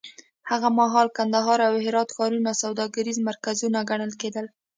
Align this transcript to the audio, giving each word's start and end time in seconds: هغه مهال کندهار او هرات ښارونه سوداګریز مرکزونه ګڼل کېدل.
هغه 0.49 0.67
مهال 0.79 1.07
کندهار 1.17 1.59
او 1.67 1.73
هرات 1.85 2.09
ښارونه 2.15 2.51
سوداګریز 2.63 3.17
مرکزونه 3.27 3.79
ګڼل 3.89 4.11
کېدل. 4.21 4.45